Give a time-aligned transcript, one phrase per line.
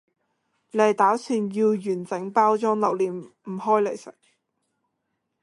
[0.71, 4.15] 你係打算要完整包裝留念唔開嚟食？